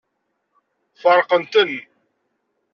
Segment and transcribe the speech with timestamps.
[1.01, 1.71] Feṛqen-ten.